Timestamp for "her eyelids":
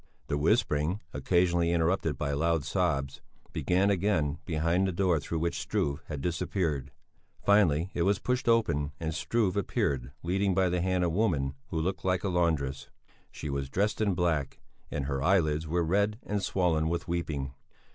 15.05-15.67